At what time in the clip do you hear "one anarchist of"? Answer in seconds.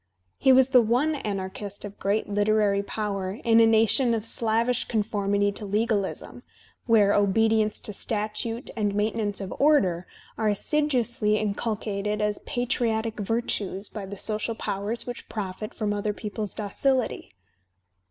0.81-1.99